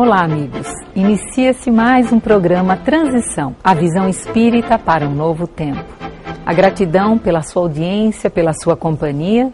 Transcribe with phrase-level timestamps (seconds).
[0.00, 0.68] Olá, amigos.
[0.94, 5.84] Inicia-se mais um programa Transição, a visão espírita para um novo tempo.
[6.46, 9.52] A gratidão pela sua audiência, pela sua companhia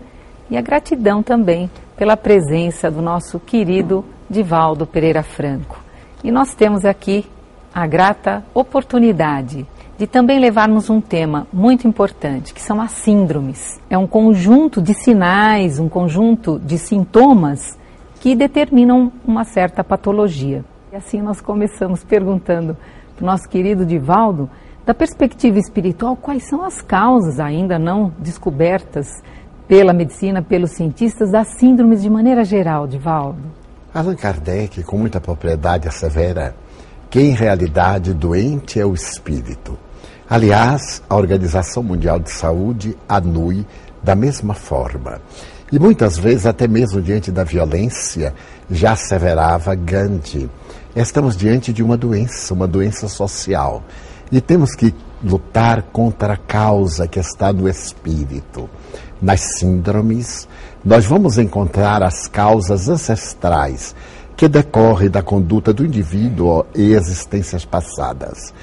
[0.51, 5.83] e a gratidão também pela presença do nosso querido Divaldo Pereira Franco.
[6.23, 7.25] E nós temos aqui
[7.75, 13.81] a grata oportunidade de também levarmos um tema muito importante, que são as síndromes.
[13.89, 17.79] É um conjunto de sinais, um conjunto de sintomas
[18.25, 20.65] que determinam uma certa patologia.
[20.91, 22.75] E assim nós começamos perguntando
[23.15, 24.49] para o nosso querido Divaldo,
[24.87, 29.07] da perspectiva espiritual, quais são as causas ainda não descobertas
[29.69, 33.43] pela medicina, pelos cientistas, das síndromes de maneira geral, Divaldo?
[33.93, 36.55] Allan Kardec, com muita propriedade, assevera
[37.11, 39.77] que em realidade doente é o espírito.
[40.31, 43.67] Aliás, a Organização Mundial de Saúde anui
[44.03, 45.21] da mesma forma.
[45.75, 48.33] E muitas vezes, até mesmo diante da violência,
[48.71, 50.49] já asseverava Gandhi.
[50.95, 53.83] Estamos diante de uma doença, uma doença social.
[54.31, 58.71] E temos que lutar contra a causa que está no espírito.
[59.21, 60.47] Nas síndromes,
[60.85, 63.97] nós vamos encontrar as causas ancestrais
[64.37, 68.55] que decorrem da conduta do indivíduo e existências passadas.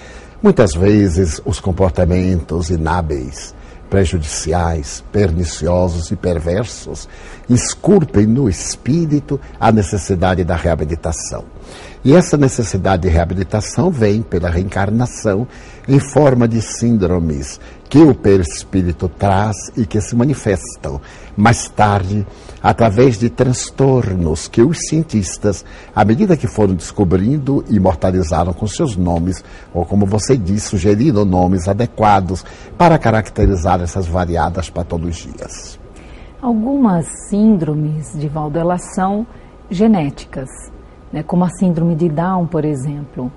[0.42, 3.54] Muitas vezes, os comportamentos inábeis
[3.92, 7.10] prejudiciais, perniciosos e perversos,
[7.50, 11.44] esculpem no espírito a necessidade da reabilitação.
[12.04, 15.46] E essa necessidade de reabilitação vem pela reencarnação
[15.88, 21.02] em forma de síndromes que o perispírito traz e que se manifestam
[21.36, 22.26] mais tarde
[22.64, 29.44] através de transtornos que os cientistas, à medida que foram descobrindo, imortalizaram com seus nomes,
[29.74, 32.46] ou como você disse, sugeriram nomes adequados
[32.78, 35.78] para caracterizar essas variadas patologias.
[36.42, 39.28] Algumas síndromes, de elas são
[39.70, 40.48] genéticas,
[41.12, 41.24] né?
[41.24, 43.32] como a síndrome de Down, por exemplo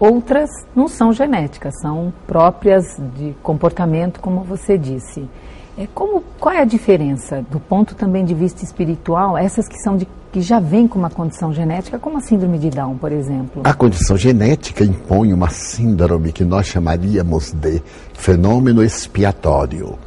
[0.00, 5.28] Outras não são genéticas, são próprias de comportamento, como você disse.
[5.76, 9.98] É como, qual é a diferença do ponto também de vista espiritual, essas que são
[9.98, 13.60] de, que já vêm com uma condição genética, como a síndrome de Down, por exemplo?
[13.62, 17.82] A condição genética impõe uma síndrome que nós chamaríamos de
[18.14, 19.98] fenômeno expiatório,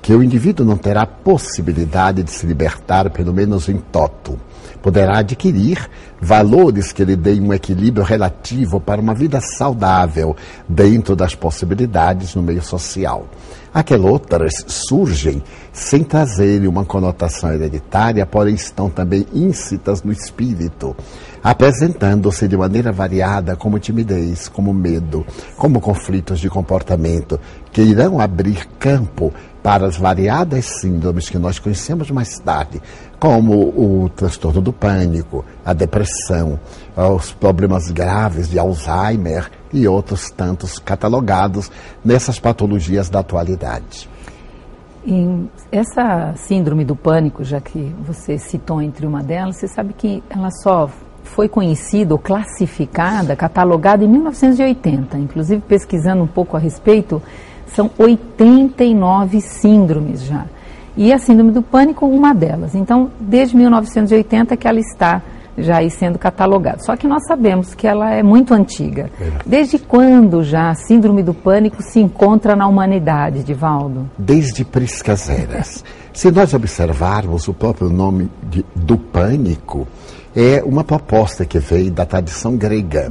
[0.00, 4.38] que o indivíduo não terá possibilidade de se libertar, pelo menos em toto
[4.82, 5.88] poderá adquirir
[6.20, 10.36] valores que lhe deem um equilíbrio relativo para uma vida saudável
[10.68, 13.26] dentro das possibilidades no meio social.
[13.72, 15.40] Aquelas outras surgem
[15.72, 20.96] sem trazerem uma conotação hereditária, porém estão também íncitas no espírito,
[21.40, 25.24] apresentando-se de maneira variada como timidez, como medo,
[25.56, 27.38] como conflitos de comportamento,
[27.70, 32.82] que irão abrir campo para as variadas síndromes que nós conhecemos mais tarde,
[33.20, 36.58] como o transtorno do pânico, a depressão,
[36.96, 41.70] os problemas graves de Alzheimer e outros tantos catalogados
[42.02, 44.08] nessas patologias da atualidade.
[45.70, 50.50] Essa síndrome do pânico, já que você citou entre uma delas, você sabe que ela
[50.50, 50.88] só
[51.22, 55.18] foi conhecida ou classificada, catalogada em 1980.
[55.18, 57.22] Inclusive, pesquisando um pouco a respeito,
[57.66, 60.46] são 89 síndromes já.
[61.00, 62.74] E a síndrome do pânico, uma delas.
[62.74, 65.22] Então, desde 1980 que ela está
[65.56, 66.82] já aí sendo catalogada.
[66.82, 69.10] Só que nós sabemos que ela é muito antiga.
[69.46, 74.10] Desde quando já a síndrome do pânico se encontra na humanidade, Divaldo?
[74.18, 75.82] Desde priscas eras.
[76.12, 79.88] se nós observarmos o próprio nome de, do pânico,
[80.36, 83.10] é uma proposta que veio da tradição grega.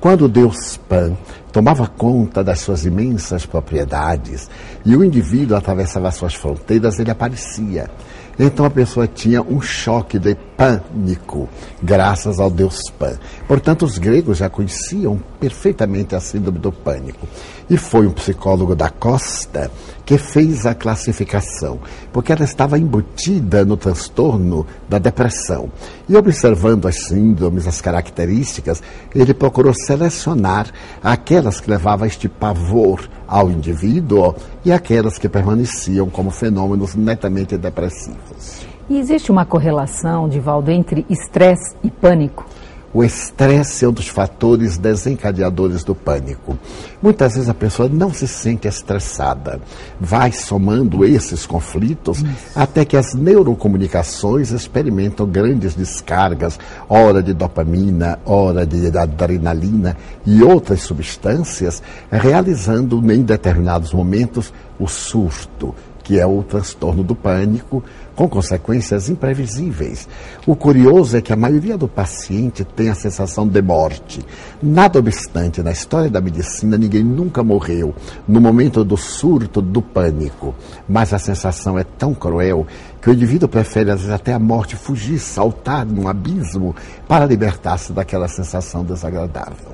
[0.00, 1.14] Quando Deus Pan
[1.52, 4.48] tomava conta das suas imensas propriedades
[4.82, 7.90] e o indivíduo atravessava suas fronteiras, ele aparecia.
[8.38, 11.46] Então a pessoa tinha um choque de pânico,
[11.82, 13.18] graças ao deus Pan.
[13.46, 17.28] Portanto, os gregos já conheciam perfeitamente a síndrome do pânico.
[17.70, 19.70] E foi um psicólogo da Costa
[20.04, 21.78] que fez a classificação,
[22.12, 25.70] porque ela estava embutida no transtorno da depressão.
[26.08, 28.82] E observando as síndromes, as características,
[29.14, 34.34] ele procurou selecionar aquelas que levavam este pavor ao indivíduo
[34.64, 38.66] e aquelas que permaneciam como fenômenos netamente depressivos.
[38.88, 42.44] E existe uma correlação, Divaldo, entre estresse e pânico?
[42.92, 46.58] O estresse é um dos fatores desencadeadores do pânico.
[47.00, 49.60] Muitas vezes a pessoa não se sente estressada,
[50.00, 56.58] vai somando esses conflitos até que as neurocomunicações experimentam grandes descargas,
[56.88, 59.96] hora de dopamina, hora de adrenalina
[60.26, 67.84] e outras substâncias, realizando em determinados momentos o surto, que é o transtorno do pânico,
[68.20, 70.06] com consequências imprevisíveis.
[70.46, 74.20] O curioso é que a maioria do paciente tem a sensação de morte.
[74.62, 77.94] Nada obstante, na história da medicina, ninguém nunca morreu
[78.28, 80.54] no momento do surto do pânico.
[80.86, 82.66] Mas a sensação é tão cruel
[83.00, 86.76] que o indivíduo prefere, às vezes, até a morte fugir, saltar num abismo
[87.08, 89.72] para libertar-se daquela sensação desagradável.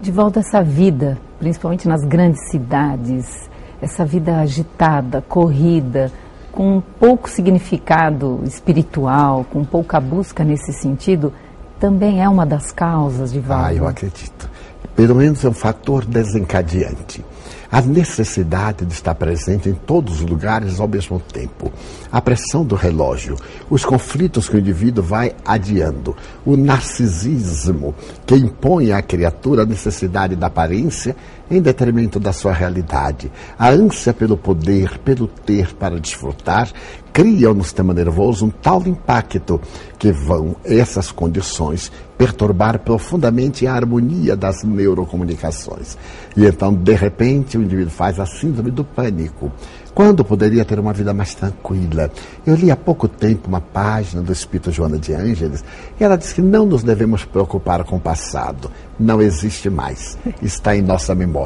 [0.00, 3.48] De volta a essa vida, principalmente nas grandes cidades,
[3.80, 6.10] essa vida agitada, corrida,
[6.58, 11.32] com pouco significado espiritual, com pouca busca nesse sentido,
[11.78, 13.64] também é uma das causas de Valdo?
[13.64, 14.50] Ah, eu acredito.
[14.96, 17.24] Pelo menos é um fator desencadeante.
[17.70, 21.72] A necessidade de estar presente em todos os lugares ao mesmo tempo.
[22.10, 23.36] A pressão do relógio,
[23.70, 27.94] os conflitos que o indivíduo vai adiando, o narcisismo
[28.26, 31.14] que impõe à criatura a necessidade da aparência
[31.50, 33.30] em detrimento da sua realidade.
[33.58, 36.70] A ânsia pelo poder, pelo ter para desfrutar,
[37.12, 39.60] criam no sistema nervoso um tal impacto
[39.98, 45.96] que vão essas condições perturbar profundamente a harmonia das neurocomunicações.
[46.36, 49.50] E então, de repente, o indivíduo faz a síndrome do pânico,
[49.94, 52.10] quando poderia ter uma vida mais tranquila.
[52.46, 55.64] Eu li há pouco tempo uma página do Espírito Joana de Ângeles
[55.98, 58.70] e ela diz que não nos devemos preocupar com o passado.
[58.98, 60.16] Não existe mais.
[60.42, 61.37] Está em nossa memória.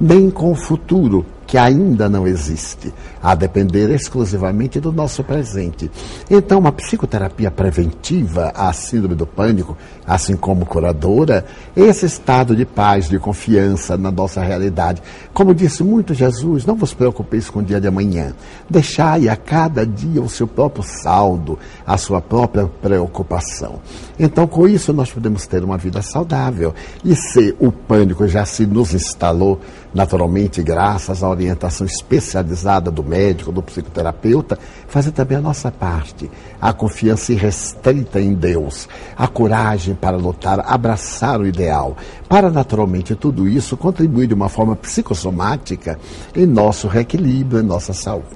[0.00, 5.90] Nem com o futuro, que ainda não existe, a depender exclusivamente do nosso presente.
[6.28, 9.76] Então, uma psicoterapia preventiva à síndrome do pânico,
[10.06, 11.44] assim como curadora,
[11.76, 15.02] esse estado de paz, de confiança na nossa realidade.
[15.32, 18.34] Como disse muito Jesus, não vos preocupeis com o dia de amanhã.
[18.68, 23.80] Deixai a cada dia o seu próprio saldo, a sua própria preocupação.
[24.18, 26.74] Então, com isso, nós podemos ter uma vida saudável.
[27.04, 29.60] E se o pânico já se nos instalou,
[29.96, 36.30] naturalmente, graças à orientação especializada do médico, do psicoterapeuta, fazer também a nossa parte.
[36.60, 41.96] A confiança irrestrita em Deus, a coragem para lutar, abraçar o ideal,
[42.28, 45.98] para naturalmente tudo isso contribuir de uma forma psicossomática
[46.34, 48.26] em nosso reequilíbrio, em nossa saúde.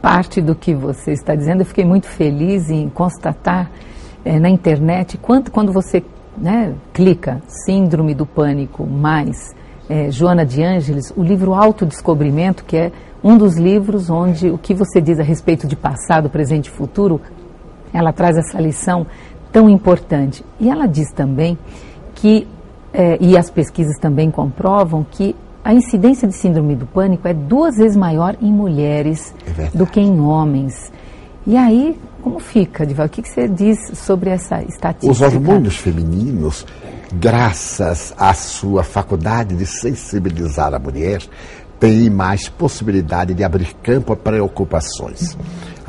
[0.00, 3.70] Parte do que você está dizendo, eu fiquei muito feliz em constatar
[4.24, 6.02] é, na internet quanto quando você
[6.38, 9.59] né, clica Síndrome do Pânico mais
[9.90, 12.92] é, Joana de Ângeles, o livro Autodescobrimento, que é
[13.22, 17.20] um dos livros onde o que você diz a respeito de passado, presente e futuro,
[17.92, 19.04] ela traz essa lição
[19.50, 20.44] tão importante.
[20.60, 21.58] E ela diz também
[22.14, 22.46] que,
[22.94, 25.34] é, e as pesquisas também comprovam, que
[25.64, 30.00] a incidência de síndrome do pânico é duas vezes maior em mulheres é do que
[30.00, 30.90] em homens.
[31.44, 33.06] E aí, como fica, Dival?
[33.06, 35.10] O que, que você diz sobre essa estatística?
[35.10, 36.64] Os hormônios femininos,
[37.12, 41.22] graças à sua faculdade de sensibilizar a mulher,
[41.78, 45.36] têm mais possibilidade de abrir campo a preocupações.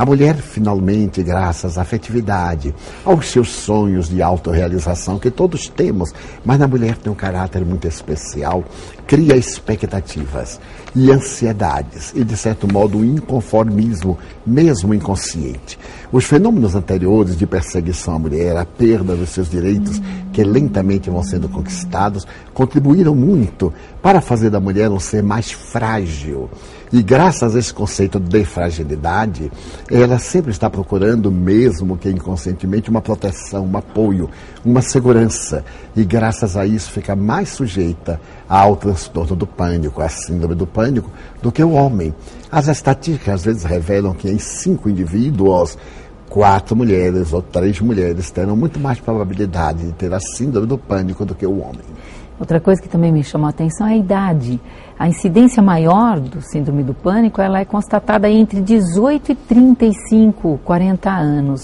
[0.02, 2.74] A mulher, finalmente, graças à afetividade,
[3.06, 6.12] aos seus sonhos de autorrealização que todos temos,
[6.44, 8.64] mas na mulher tem um caráter muito especial,
[9.06, 10.60] cria expectativas
[10.96, 15.78] e ansiedades e, de certo modo, um inconformismo, mesmo inconsciente.
[16.12, 20.02] Os fenômenos anteriores de perseguição à mulher, a perda dos seus direitos,
[20.34, 22.26] que lentamente vão sendo conquistados,
[22.56, 23.72] contribuíram muito
[24.02, 26.50] para fazer da mulher um ser mais frágil.
[26.94, 29.50] E graças a esse conceito de fragilidade,
[29.90, 34.30] ela sempre está procurando, mesmo que inconscientemente, uma proteção, um apoio,
[34.66, 35.64] uma segurança.
[35.96, 41.10] E graças a isso fica mais sujeita ao transtorno do pânico, à síndrome do pânico,
[41.42, 42.14] do que o homem.
[42.52, 45.78] As estatísticas às vezes revelam que em cinco indivíduos,
[46.30, 51.26] quatro mulheres ou três mulheres terão muito mais probabilidade de ter a síndrome do pânico
[51.26, 51.86] do que o homem.
[52.42, 54.60] Outra coisa que também me chamou a atenção é a idade.
[54.98, 61.08] A incidência maior do síndrome do pânico ela é constatada entre 18 e 35, 40
[61.12, 61.62] anos.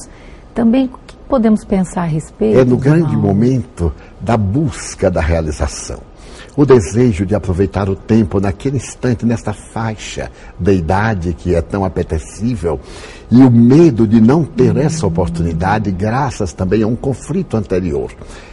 [0.54, 2.60] Também o que podemos pensar a respeito?
[2.60, 3.92] É no grande momento
[4.22, 6.00] da busca da realização
[6.58, 11.86] o desejo de aproveitar o tempo naquele instante, nesta faixa da idade que é tão
[11.86, 12.80] apetecível,
[13.30, 18.12] e o medo de não ter essa oportunidade, graças também a um conflito anterior.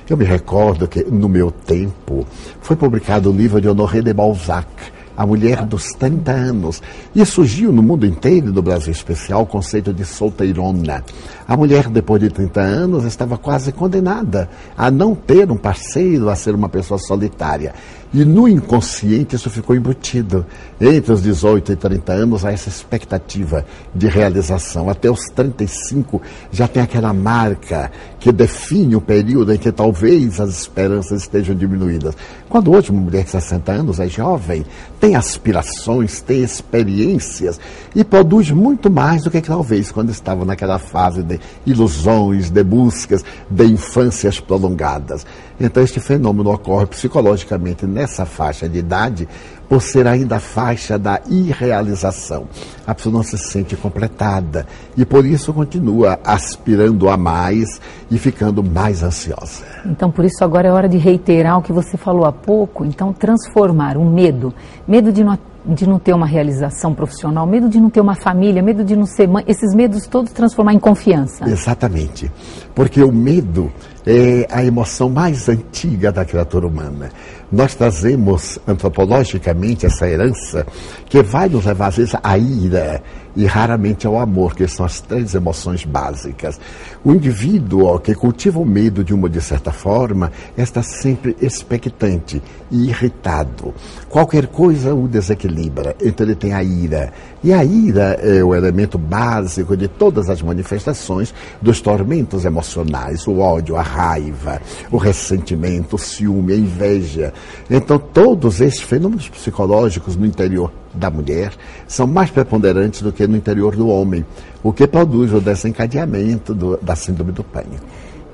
[0.09, 2.27] Eu me recordo que, no meu tempo,
[2.61, 4.69] foi publicado o livro de Honoré de Balzac,
[5.17, 6.83] a mulher dos 30 anos.
[7.15, 11.05] E surgiu no mundo inteiro, no Brasil especial, o conceito de solteirona.
[11.47, 16.37] A mulher, depois de 30 anos, estava quase condenada a não ter um parceiro, a
[16.37, 17.75] ser uma pessoa solitária.
[18.15, 20.47] E no inconsciente isso ficou embutido.
[20.81, 24.89] Entre os 18 e 30 anos há essa expectativa de realização.
[24.89, 27.91] Até os 35 já tem aquela marca
[28.21, 32.17] que define o período em que talvez as esperanças estejam diminuídas.
[32.49, 34.65] Quando hoje uma mulher de 60 anos é jovem,
[35.01, 37.59] tem aspirações, tem experiências
[37.97, 43.25] e produz muito mais do que talvez quando estava naquela fase de ilusões, de buscas,
[43.51, 45.27] de infâncias prolongadas.
[45.61, 49.29] Então, este fenômeno ocorre psicologicamente nessa faixa de idade,
[49.69, 52.47] por ser ainda a faixa da irrealização.
[52.87, 57.81] A pessoa não se sente completada e por isso continua aspirando a mais
[58.11, 59.65] e ficando mais ansiosa.
[59.87, 63.13] Então, por isso agora é hora de reiterar o que você falou há pouco, então
[63.13, 64.53] transformar o medo,
[64.87, 65.33] medo de não
[65.65, 69.07] de não ter uma realização profissional, medo de não ter uma família, medo de não
[69.07, 71.49] ser mãe, esses medos todos transformar em confiança.
[71.49, 72.31] Exatamente.
[72.75, 73.73] Porque o medo
[74.07, 77.11] é a emoção mais antiga da criatura humana.
[77.55, 80.67] Nós trazemos antropologicamente essa herança
[81.07, 83.01] que vai nos levar às vezes à ira
[83.37, 86.59] e raramente ao amor, que são as três emoções básicas.
[87.05, 92.89] O indivíduo que cultiva o medo de uma de certa forma está sempre expectante e
[92.89, 93.75] irritado.
[94.09, 97.13] Qualquer coisa o desequilibra, então ele tem a ira.
[97.43, 103.39] E a ira é o elemento básico de todas as manifestações dos tormentos emocionais, o
[103.39, 107.33] ódio, a raiva, o ressentimento, o ciúme, a inveja.
[107.71, 111.53] Então, todos esses fenômenos psicológicos no interior da mulher
[111.87, 114.25] são mais preponderantes do que no interior do homem,
[114.63, 117.85] o que produz o desencadeamento do, da síndrome do pânico.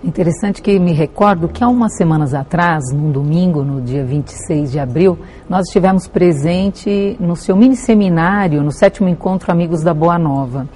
[0.02, 4.79] Interessante que me recordo que há umas semanas atrás, num domingo, no dia 26 de
[4.79, 10.67] abril, nós estivemos presente no seu mini seminário, no sétimo encontro Amigos da Boa Nova.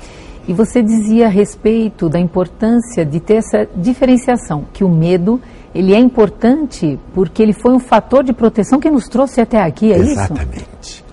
[0.47, 5.41] E você dizia a respeito da importância de ter essa diferenciação, que o medo
[5.75, 9.93] ele é importante porque ele foi um fator de proteção que nos trouxe até aqui,
[9.93, 10.09] é Exatamente.
[10.09, 10.23] isso?
[10.33, 11.05] Exatamente.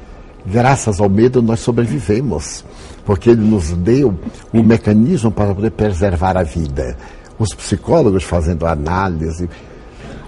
[0.45, 2.65] Graças ao medo nós sobrevivemos,
[3.05, 4.17] porque ele nos deu
[4.53, 6.97] o mecanismo para poder preservar a vida.
[7.37, 9.49] Os psicólogos fazendo análise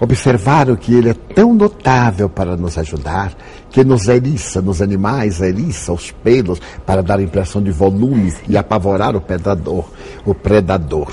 [0.00, 3.32] observaram que ele é tão notável para nos ajudar
[3.70, 8.56] que nos eriça, nos animais, eriça os pelos para dar a impressão de volume e
[8.56, 9.86] apavorar o predador.
[10.24, 11.12] O predador.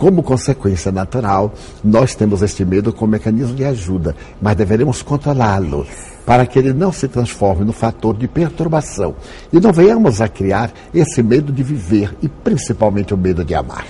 [0.00, 1.52] Como consequência natural,
[1.84, 5.86] nós temos este medo como mecanismo de ajuda, mas deveremos controlá-lo
[6.24, 9.14] para que ele não se transforme no fator de perturbação
[9.52, 13.84] e não venhamos a criar esse medo de viver e principalmente o medo de amar.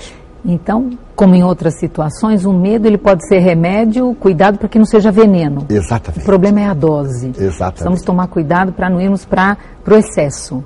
[0.45, 4.87] Então, como em outras situações, o medo ele pode ser remédio, cuidado para que não
[4.87, 5.64] seja veneno.
[5.71, 6.23] Exatamente.
[6.23, 7.29] O problema é a dose.
[7.38, 7.75] Exatamente.
[7.75, 10.64] Precisamos tomar cuidado para não irmos para o excesso.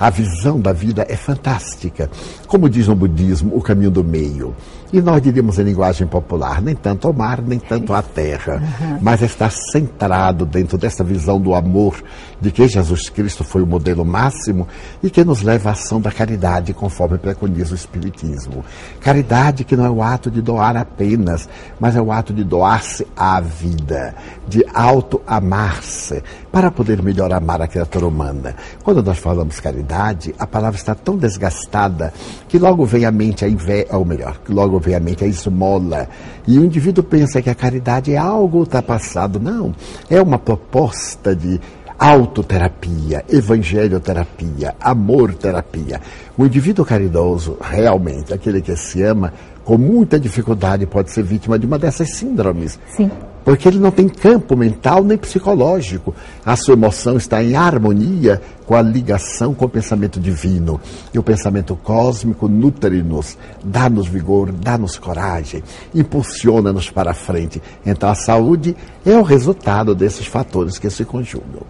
[0.00, 2.10] A visão da vida é fantástica.
[2.46, 4.56] Como diz no budismo, o caminho do meio.
[4.90, 8.98] E nós diríamos em linguagem popular, nem tanto ao mar, nem tanto à terra, uhum.
[9.00, 12.02] mas está centrado dentro dessa visão do amor,
[12.40, 14.66] de que Jesus Cristo foi o modelo máximo
[15.00, 18.64] e que nos leva à ação da caridade, conforme preconiza o Espiritismo.
[19.00, 23.06] Caridade que não é o ato de doar apenas, mas é o ato de doar-se
[23.14, 24.14] à vida,
[24.48, 28.56] de auto-amar-se, para poder melhor amar a criatura humana.
[28.82, 29.89] Quando nós falamos caridade,
[30.38, 32.12] a palavra está tão desgastada
[32.48, 36.08] que logo vem à mente a inveja, ou melhor, que logo obviamente, a esmola.
[36.46, 39.40] E o indivíduo pensa que a caridade é algo ultrapassado.
[39.40, 39.74] Não,
[40.08, 41.60] é uma proposta de
[41.98, 46.00] autoterapia, evangelioterapia, amor-terapia.
[46.36, 49.32] O indivíduo caridoso, realmente, aquele que se ama,
[49.64, 52.78] com muita dificuldade pode ser vítima de uma dessas síndromes.
[52.88, 53.10] Sim.
[53.44, 56.14] Porque ele não tem campo mental nem psicológico.
[56.44, 60.80] A sua emoção está em harmonia com a ligação com o pensamento divino.
[61.12, 65.62] E o pensamento cósmico nutre-nos, dá-nos vigor, dá-nos coragem,
[65.94, 67.60] impulsiona-nos para a frente.
[67.84, 71.62] Então a saúde é o resultado desses fatores que se conjugam.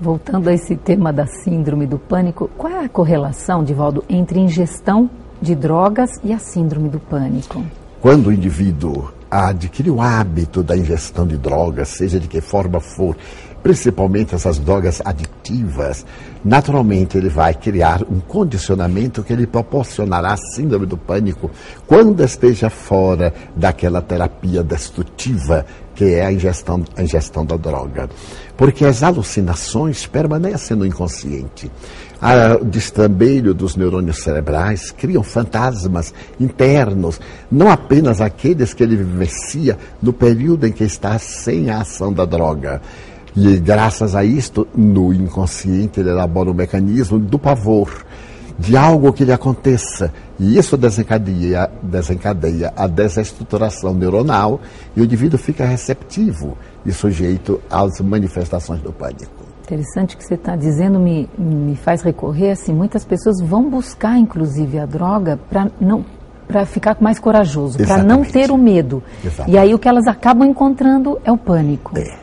[0.00, 5.08] Voltando a esse tema da síndrome do pânico, qual é a correlação, Divaldo, entre ingestão
[5.40, 7.64] de drogas e a síndrome do pânico?
[8.00, 13.16] Quando o indivíduo adquire o hábito da ingestão de drogas, seja de que forma for,
[13.62, 16.04] principalmente essas drogas aditivas,
[16.44, 21.50] naturalmente ele vai criar um condicionamento que lhe proporcionará a síndrome do pânico
[21.86, 28.08] quando esteja fora daquela terapia destrutiva que é a ingestão, a ingestão da droga.
[28.56, 31.70] Porque as alucinações permanecem no inconsciente.
[32.60, 40.12] O destrambeiro dos neurônios cerebrais criam fantasmas internos, não apenas aqueles que ele vivencia no
[40.12, 42.80] período em que está sem a ação da droga.
[43.34, 47.90] E graças a isto, no inconsciente, ele elabora o mecanismo do pavor,
[48.56, 50.12] de algo que lhe aconteça.
[50.38, 54.60] E isso desencadeia, desencadeia a desestruturação neuronal
[54.94, 59.41] e o indivíduo fica receptivo e sujeito às manifestações do pânico.
[59.72, 64.78] Interessante que você está dizendo, me, me faz recorrer assim, muitas pessoas vão buscar inclusive
[64.78, 66.04] a droga para não
[66.46, 69.02] para ficar mais corajoso, para não ter o medo.
[69.24, 69.54] Exatamente.
[69.54, 71.98] E aí o que elas acabam encontrando é o pânico.
[71.98, 72.22] É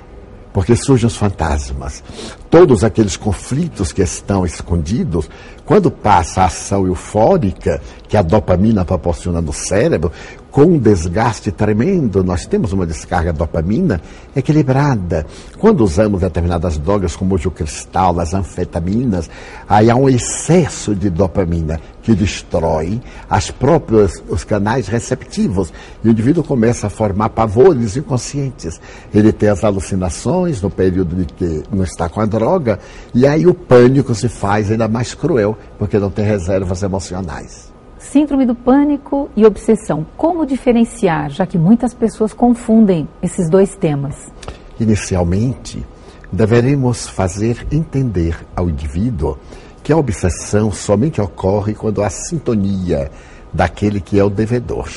[0.54, 2.04] porque surgem os fantasmas.
[2.50, 5.30] Todos aqueles conflitos que estão escondidos,
[5.66, 10.12] quando passa a ação eufórica que a dopamina proporciona no cérebro,
[10.52, 14.02] com um desgaste tremendo, nós temos uma descarga de dopamina
[14.36, 15.26] equilibrada.
[15.60, 19.30] Quando usamos determinadas drogas, como o cristal, as anfetaminas,
[19.68, 25.72] aí há um excesso de dopamina que destrói as próprias, os canais receptivos.
[26.04, 28.82] E o indivíduo começa a formar pavores inconscientes.
[29.14, 32.80] Ele tem as alucinações no período de que não está com a droga,
[33.14, 37.69] e aí o pânico se faz ainda mais cruel, porque não tem reservas emocionais.
[38.00, 40.06] Síndrome do pânico e obsessão.
[40.16, 44.32] Como diferenciar, já que muitas pessoas confundem esses dois temas?
[44.80, 45.86] Inicialmente,
[46.32, 49.38] deveremos fazer entender ao indivíduo
[49.84, 53.12] que a obsessão somente ocorre quando há sintonia
[53.54, 54.90] daquele que é o devedor.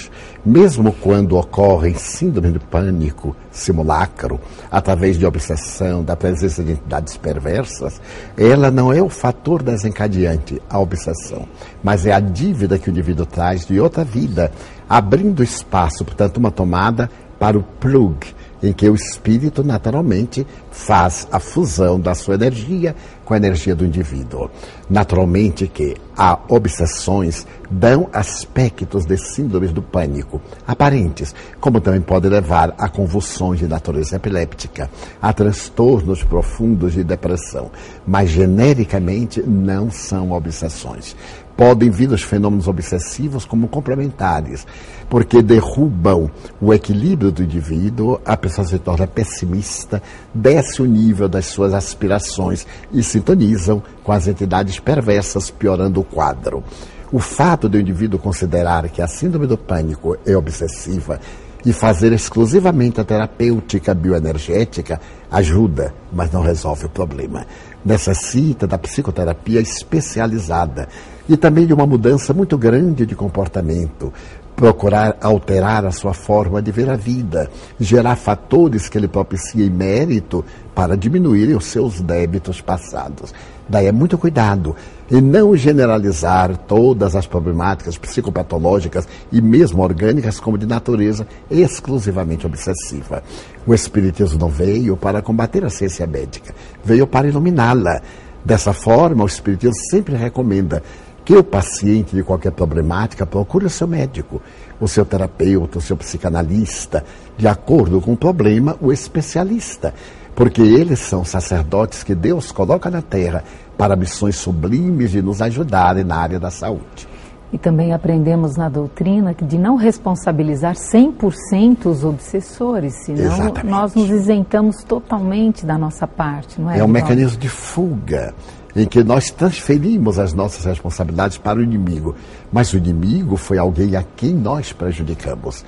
[0.45, 4.41] Mesmo quando ocorre síndrome de pânico simulacro,
[4.71, 8.01] através de obsessão, da presença de entidades perversas,
[8.37, 11.47] ela não é o fator desencadeante, a obsessão,
[11.83, 14.51] mas é a dívida que o indivíduo traz de outra vida,
[14.89, 21.41] abrindo espaço, portanto, uma tomada para o plug, em que o espírito naturalmente faz a
[21.41, 24.51] fusão da sua energia com a energia do indivíduo.
[24.89, 32.75] Naturalmente que há obsessões dão aspectos de síndromes do pânico aparentes, como também pode levar
[32.77, 34.91] a convulsões de natureza epiléptica,
[35.21, 37.71] a transtornos profundos de depressão,
[38.07, 41.17] mas genericamente não são obsessões
[41.63, 44.67] podem vir os fenômenos obsessivos como complementares,
[45.09, 46.29] porque derrubam
[46.61, 50.03] o equilíbrio do indivíduo, a pessoa se torna pessimista,
[50.35, 56.65] desce o nível das suas aspirações e sintonizam com as entidades perversas, piorando o quadro.
[57.13, 61.21] O fato do indivíduo considerar que a síndrome do pânico é obsessiva
[61.65, 65.01] e fazer exclusivamente a terapêutica bioenergética
[65.31, 67.47] ajuda, mas não resolve o problema.
[67.85, 70.89] Necessita da psicoterapia especializada
[71.29, 74.13] e também de uma mudança muito grande de comportamento,
[74.55, 80.45] procurar alterar a sua forma de ver a vida, gerar fatores que lhe propiciem mérito
[80.75, 83.33] para diminuírem os seus débitos passados.
[83.69, 84.77] Daí é muito cuidado
[85.11, 93.23] em não generalizar todas as problemáticas psicopatológicas e mesmo orgânicas como de natureza exclusivamente obsessiva.
[93.67, 96.55] O Espiritismo não veio para combater a ciência médica,
[96.85, 98.01] veio para iluminá-la.
[98.45, 100.83] Dessa forma, o Espiritismo sempre recomenda
[101.25, 104.41] que o paciente de qualquer problemática procure o seu médico,
[104.81, 107.05] o seu terapeuta, o seu psicanalista,
[107.37, 109.95] de acordo com o problema, o especialista,
[110.35, 113.45] porque eles são sacerdotes que Deus coloca na terra
[113.77, 117.09] para missões sublimes de nos ajudarem na área da saúde.
[117.53, 123.67] E também aprendemos na doutrina de não responsabilizar 100% os obsessores, senão Exatamente.
[123.67, 126.79] nós nos isentamos totalmente da nossa parte, não é?
[126.79, 128.35] É um mecanismo de fuga
[128.75, 132.15] em que nós transferimos as nossas responsabilidades para o inimigo.
[132.51, 135.65] Mas o inimigo foi alguém a quem nós prejudicamos.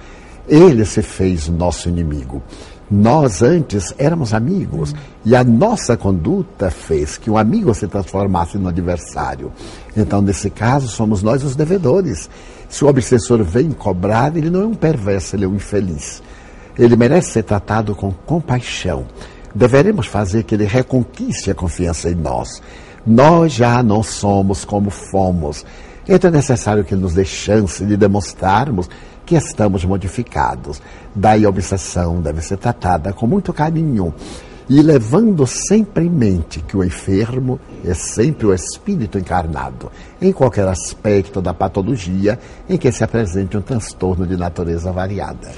[0.48, 2.42] Ele se fez nosso inimigo.
[2.90, 8.68] Nós antes éramos amigos e a nossa conduta fez que um amigo se transformasse no
[8.68, 9.50] adversário.
[9.96, 12.28] Então, nesse caso, somos nós os devedores.
[12.68, 16.22] Se o obsessor vem cobrar, ele não é um perverso, ele é um infeliz.
[16.78, 19.06] Ele merece ser tratado com compaixão.
[19.54, 22.60] Deveremos fazer que ele reconquiste a confiança em nós.
[23.06, 25.64] Nós já não somos como fomos.
[26.08, 28.88] Então é necessário que nos dê chance de demonstrarmos
[29.24, 30.80] que estamos modificados.
[31.14, 34.14] Daí a obsessão deve ser tratada com muito carinho
[34.68, 39.90] e levando sempre em mente que o enfermo é sempre o espírito encarnado,
[40.20, 42.38] em qualquer aspecto da patologia
[42.68, 45.52] em que se apresente um transtorno de natureza variada.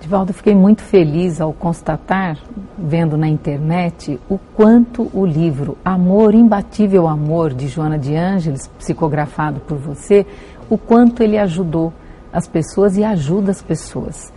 [0.00, 2.38] Divaldo, fiquei muito feliz ao constatar,
[2.78, 9.60] vendo na internet, o quanto o livro Amor, Imbatível Amor, de Joana de Ângeles, psicografado
[9.60, 10.26] por você,
[10.70, 11.92] o quanto ele ajudou
[12.32, 14.32] as pessoas e ajuda as pessoas.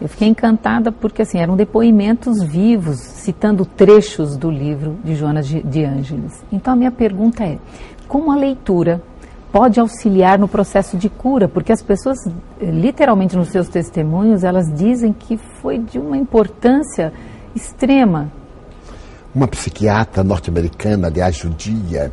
[0.00, 5.84] Eu fiquei encantada porque assim, eram depoimentos vivos, citando trechos do livro de Joana de
[5.84, 6.44] Ângeles.
[6.52, 7.58] Então a minha pergunta é,
[8.06, 9.02] como a leitura
[9.52, 12.18] pode auxiliar no processo de cura, porque as pessoas,
[12.60, 17.12] literalmente nos seus testemunhos, elas dizem que foi de uma importância
[17.54, 18.30] extrema.
[19.34, 22.12] Uma psiquiatra norte-americana, de judia,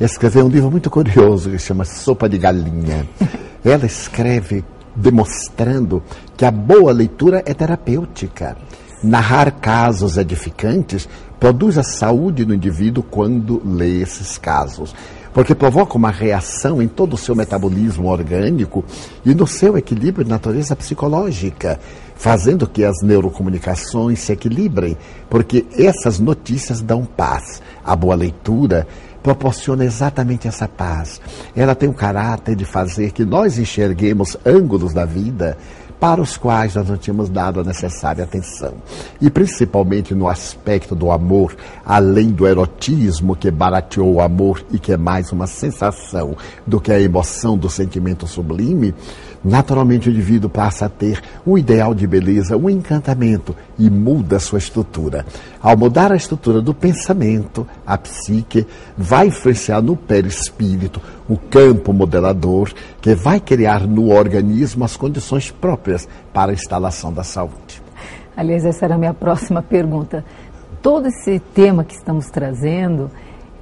[0.00, 3.06] escreveu um livro muito curioso que se chama Sopa de Galinha.
[3.64, 6.02] Ela escreve demonstrando
[6.36, 8.56] que a boa leitura é terapêutica.
[9.02, 14.94] Narrar casos edificantes produz a saúde do indivíduo quando lê esses casos.
[15.34, 18.84] Porque provoca uma reação em todo o seu metabolismo orgânico
[19.26, 21.80] e no seu equilíbrio de natureza psicológica,
[22.14, 24.96] fazendo que as neurocomunicações se equilibrem,
[25.28, 27.60] porque essas notícias dão paz.
[27.84, 28.86] A boa leitura
[29.24, 31.20] proporciona exatamente essa paz.
[31.56, 35.58] Ela tem o caráter de fazer que nós enxerguemos ângulos da vida
[36.00, 38.74] para os quais nós não tínhamos dado a necessária atenção.
[39.20, 44.92] E principalmente no aspecto do amor, além do erotismo que barateou o amor e que
[44.92, 48.94] é mais uma sensação do que a emoção do sentimento sublime,
[49.44, 54.40] naturalmente o indivíduo passa a ter um ideal de beleza, um encantamento e muda a
[54.40, 55.26] sua estrutura.
[55.60, 62.72] Ao mudar a estrutura do pensamento, a psique vai influenciar no perispírito o campo modelador
[63.00, 67.82] que vai criar no organismo as condições próprias para a instalação da saúde.
[68.36, 70.24] Aliás, essa era a minha próxima pergunta.
[70.82, 73.10] Todo esse tema que estamos trazendo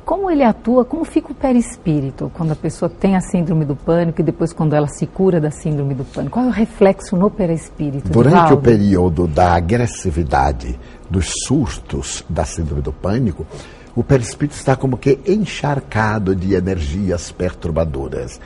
[0.05, 4.21] como ele atua, como fica o perispírito quando a pessoa tem a síndrome do pânico
[4.21, 6.35] e depois quando ela se cura da síndrome do pânico?
[6.35, 8.09] Qual é o reflexo no perispírito?
[8.09, 13.47] Durante o período da agressividade, dos surtos da síndrome do pânico,
[13.95, 18.41] o perispírito está como que encharcado de energias perturbadoras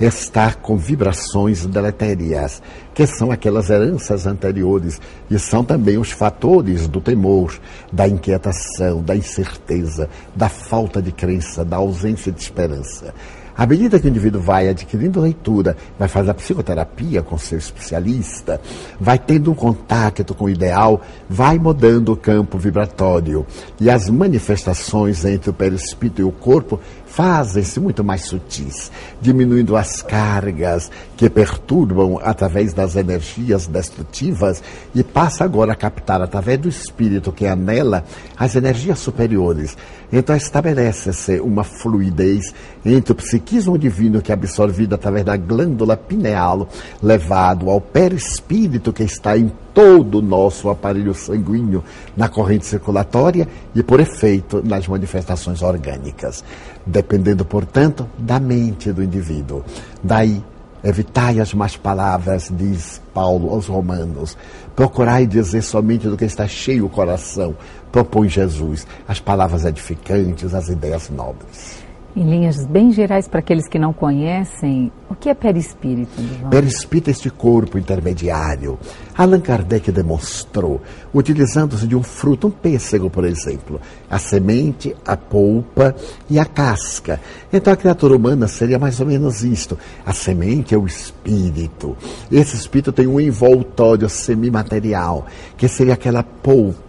[0.00, 2.62] está com vibrações deletérias,
[2.94, 7.58] que são aquelas heranças anteriores e são também os fatores do temor,
[7.92, 13.14] da inquietação, da incerteza, da falta de crença, da ausência de esperança.
[13.58, 18.60] À medida que o indivíduo vai adquirindo leitura, vai fazer a psicoterapia com seu especialista,
[19.00, 23.44] vai tendo um contato com o ideal, vai mudando o campo vibratório.
[23.80, 30.02] E as manifestações entre o perispírito e o corpo fazem-se muito mais sutis, diminuindo as
[30.02, 34.62] cargas que perturbam através das energias destrutivas
[34.94, 38.04] e passa agora a captar através do espírito que anela
[38.36, 39.76] as energias superiores.
[40.12, 43.16] Então estabelece-se uma fluidez entre o
[43.48, 46.68] psiquismo divino que é absorvido através da glândula pineal,
[47.02, 51.82] levado ao perispírito que está em todo o nosso aparelho sanguíneo
[52.14, 56.44] na corrente circulatória e, por efeito, nas manifestações orgânicas,
[56.84, 59.64] dependendo, portanto, da mente do indivíduo.
[60.04, 60.44] Daí,
[60.84, 64.36] evitai as más palavras, diz Paulo aos Romanos.
[64.76, 67.56] Procurai dizer somente do que está cheio o coração,
[67.90, 71.77] propõe Jesus, as palavras edificantes, as ideias nobres.
[72.18, 76.20] Em linhas bem gerais, para aqueles que não conhecem, o que é perispírito?
[76.50, 78.76] Perispírito é este corpo intermediário.
[79.16, 80.82] Allan Kardec demonstrou,
[81.14, 85.94] utilizando-se de um fruto, um pêssego, por exemplo, a semente, a polpa
[86.28, 87.20] e a casca.
[87.52, 89.78] Então a criatura humana seria mais ou menos isto.
[90.04, 91.96] A semente é o espírito.
[92.32, 95.24] Esse espírito tem um envoltório semimaterial,
[95.56, 96.87] que seria aquela polpa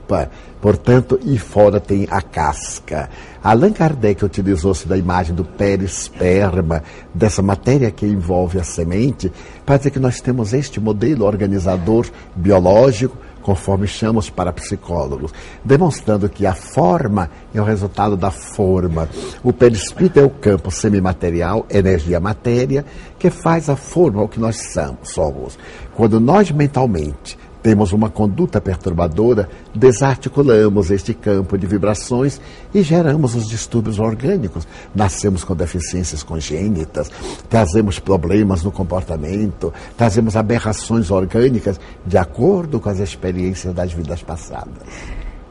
[0.62, 3.10] Portanto, e fora tem a casca.
[3.42, 9.32] Allan Kardec utilizou-se da imagem do perisperma, dessa matéria que envolve a semente,
[9.66, 16.46] para dizer que nós temos este modelo organizador biológico, conforme chamamos para psicólogos, demonstrando que
[16.46, 19.08] a forma é o resultado da forma.
[19.42, 22.86] O perispírito é o campo semimaterial, energia-matéria,
[23.18, 24.58] que faz a forma, o que nós
[25.04, 25.58] somos.
[25.96, 32.40] Quando nós mentalmente temos uma conduta perturbadora, desarticulamos este campo de vibrações
[32.74, 34.68] e geramos os distúrbios orgânicos.
[34.96, 37.12] Nascemos com deficiências congênitas,
[37.50, 44.84] trazemos problemas no comportamento, trazemos aberrações orgânicas de acordo com as experiências das vidas passadas.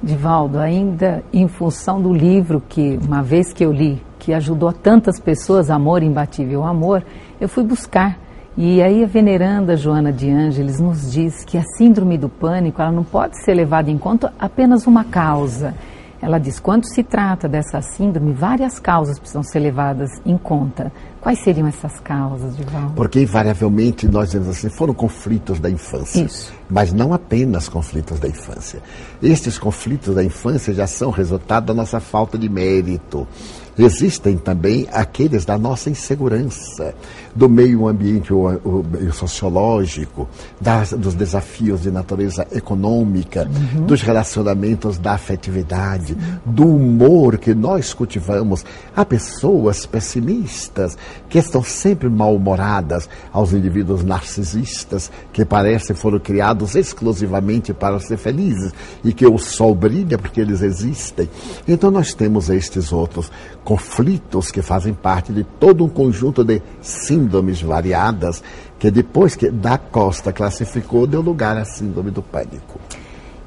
[0.02, 5.18] Divaldo, ainda em função do livro que, uma vez que eu li, que ajudou tantas
[5.18, 7.04] pessoas, Amor Imbatível Amor,
[7.40, 8.16] eu fui buscar
[8.60, 12.90] e aí a veneranda Joana de Ângeles nos diz que a síndrome do pânico ela
[12.90, 15.76] não pode ser levada em conta apenas uma causa.
[16.20, 20.90] Ela diz, quando se trata dessa síndrome, várias causas precisam ser levadas em conta.
[21.20, 22.94] Quais seriam essas causas, Divaldo?
[22.94, 26.24] Porque, invariavelmente, nós dizemos assim, foram conflitos da infância.
[26.24, 26.52] Isso.
[26.68, 28.82] Mas não apenas conflitos da infância.
[29.22, 33.24] Estes conflitos da infância já são resultado da nossa falta de mérito,
[33.78, 36.94] Existem também aqueles da nossa insegurança,
[37.34, 40.28] do meio ambiente o, o, o sociológico,
[40.60, 43.86] das, dos desafios de natureza econômica, uhum.
[43.86, 48.64] dos relacionamentos da afetividade, do humor que nós cultivamos.
[48.96, 57.72] Há pessoas pessimistas que estão sempre mal-humoradas, aos indivíduos narcisistas que parecem foram criados exclusivamente
[57.72, 58.72] para ser felizes
[59.04, 61.28] e que o sol brilha porque eles existem.
[61.66, 63.30] Então nós temos estes outros
[63.68, 68.42] conflitos que fazem parte de todo um conjunto de síndromes variadas
[68.78, 72.80] que depois que da Costa classificou deu lugar à síndrome do pânico.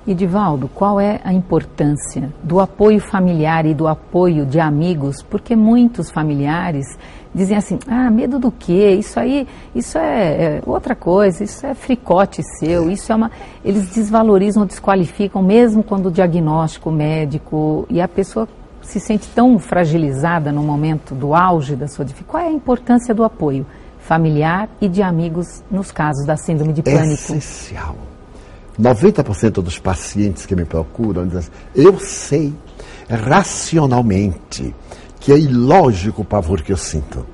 [0.06, 5.24] E Divaldo, qual é a importância do apoio familiar e do apoio de amigos?
[5.24, 6.86] Porque muitos familiares
[7.34, 8.92] dizem assim: ah, medo do quê?
[8.92, 13.32] Isso aí, isso é, é, outra coisa, isso é fricote seu, isso é uma.
[13.66, 18.48] Eles desvalorizam, desqualificam, mesmo quando o diagnóstico médico e a pessoa
[18.82, 22.32] se sente tão fragilizada no momento do auge da sua dificuldade.
[22.32, 23.65] Qual é a importância do apoio
[24.00, 27.13] familiar e de amigos nos casos da síndrome de pânico?
[27.13, 27.96] Essencial.
[28.80, 32.54] 90% dos pacientes que me procuram dizem assim, eu sei
[33.10, 34.74] racionalmente
[35.20, 37.26] que é ilógico o pavor que eu sinto.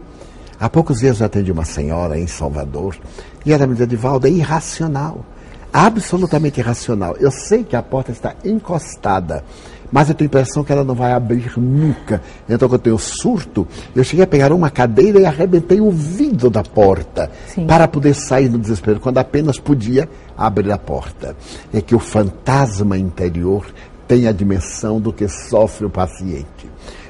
[0.60, 2.98] Há poucos dias eu atendi uma senhora em Salvador
[3.46, 5.24] e ela me disse, Divaldo, é irracional,
[5.72, 7.16] absolutamente irracional.
[7.18, 9.44] Eu sei que a porta está encostada,
[9.92, 12.22] mas eu tenho a impressão que ela não vai abrir nunca.
[12.48, 16.50] Então, quando eu tenho surto, eu cheguei a pegar uma cadeira e arrebentei o vidro
[16.50, 17.66] da porta Sim.
[17.66, 21.36] para poder sair do desespero, quando apenas podia abrir a porta.
[21.74, 23.66] É que o fantasma interior
[24.08, 26.68] tem a dimensão do que sofre o paciente.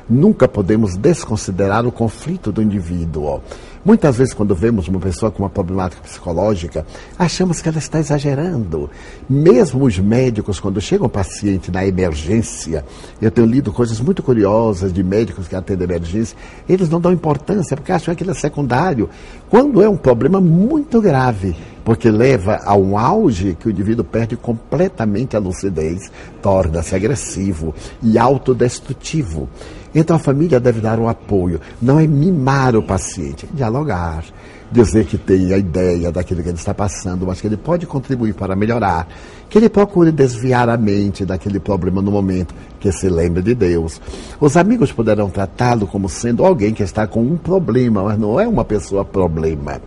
[0.09, 3.41] Nunca podemos desconsiderar o conflito do indivíduo.
[3.83, 6.85] Muitas vezes, quando vemos uma pessoa com uma problemática psicológica,
[7.17, 8.89] achamos que ela está exagerando.
[9.29, 12.83] Mesmo os médicos, quando chega um paciente na emergência,
[13.21, 17.77] eu tenho lido coisas muito curiosas de médicos que atendem emergência, eles não dão importância
[17.77, 19.09] porque acham que aquilo é secundário.
[19.49, 24.35] Quando é um problema muito grave, porque leva a um auge que o indivíduo perde
[24.35, 29.47] completamente a lucidez, torna-se agressivo e autodestrutivo.
[29.99, 34.23] Então a família deve dar o apoio, não é mimar o paciente, é dialogar,
[34.71, 38.35] dizer que tem a ideia daquilo que ele está passando, mas que ele pode contribuir
[38.35, 39.07] para melhorar,
[39.49, 43.99] que ele procure desviar a mente daquele problema no momento, que se lembre de Deus.
[44.39, 48.47] Os amigos poderão tratá-lo como sendo alguém que está com um problema, mas não é
[48.47, 49.81] uma pessoa problema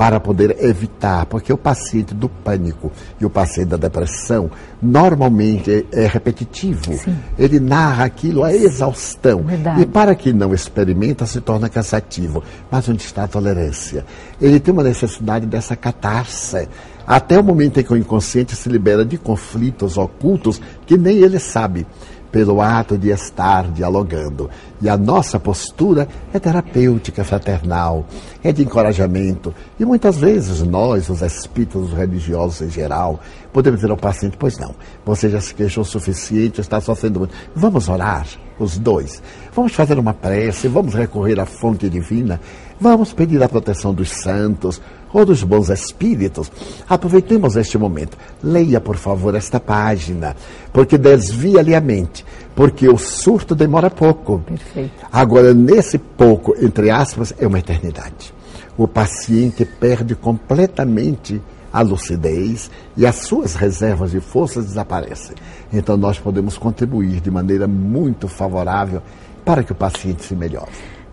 [0.00, 6.04] para poder evitar, porque o paciente do pânico e o paciente da depressão normalmente é,
[6.04, 6.94] é repetitivo.
[6.94, 7.14] Sim.
[7.38, 9.42] Ele narra aquilo a exaustão.
[9.42, 9.82] Verdade.
[9.82, 12.42] E para quem não experimenta, se torna cansativo.
[12.70, 14.06] Mas onde está a tolerância?
[14.40, 16.66] Ele tem uma necessidade dessa catarse.
[17.06, 21.38] Até o momento em que o inconsciente se libera de conflitos ocultos que nem ele
[21.38, 21.86] sabe
[22.30, 24.48] pelo ato de estar dialogando.
[24.80, 28.06] E a nossa postura é terapêutica, fraternal,
[28.42, 29.54] é de encorajamento.
[29.78, 33.20] E muitas vezes nós, os espíritos religiosos em geral,
[33.52, 37.34] podemos dizer ao paciente: Pois não, você já se queixou o suficiente, está sofrendo muito.
[37.54, 38.26] Vamos orar,
[38.58, 39.22] os dois.
[39.54, 42.40] Vamos fazer uma prece, vamos recorrer à fonte divina,
[42.80, 44.80] vamos pedir a proteção dos santos
[45.12, 46.50] ou dos bons espíritos.
[46.88, 48.16] Aproveitemos este momento.
[48.42, 50.36] Leia, por favor, esta página,
[50.72, 54.40] porque desvia-lhe a mente, porque o surto demora pouco.
[54.40, 55.06] Perfeito.
[55.12, 58.32] Agora, nesse pouco, entre aspas, é uma eternidade.
[58.76, 61.40] O paciente perde completamente
[61.72, 65.36] a lucidez e as suas reservas de forças desaparecem.
[65.72, 69.02] Então, nós podemos contribuir de maneira muito favorável
[69.44, 70.70] para que o paciente se melhore.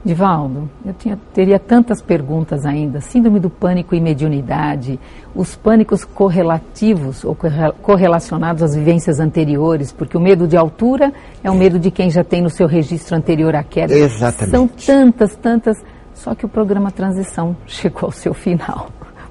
[0.08, 3.02] Divaldo, eu tinha, teria tantas perguntas ainda.
[3.02, 4.98] Síndrome do pânico e mediunidade,
[5.36, 7.38] os pânicos correlativos ou
[7.82, 11.12] correlacionados às vivências anteriores, porque o medo de altura
[11.44, 13.94] é o medo de quem já tem no seu registro anterior a queda.
[13.94, 14.50] Exatamente.
[14.50, 15.78] São tantas, tantas.
[16.14, 18.88] Só que o programa Transição chegou ao seu final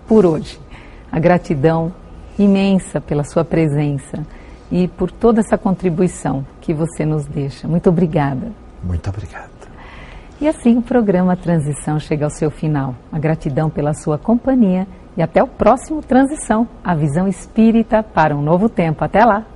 [0.06, 0.60] por hoje.
[1.10, 1.90] A gratidão
[2.38, 4.26] imensa pela sua presença
[4.70, 7.66] e por toda essa contribuição que você nos deixa.
[7.66, 8.52] Muito obrigada.
[8.84, 9.55] Muito obrigado.
[10.40, 12.94] E assim o programa Transição chega ao seu final.
[13.10, 18.42] A gratidão pela sua companhia e até o próximo Transição, a visão espírita para um
[18.42, 19.02] novo tempo.
[19.02, 19.46] Até lá!